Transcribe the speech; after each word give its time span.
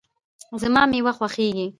زما 0.61 0.81
مېوه 0.91 1.13
خوښیږي 1.17 1.67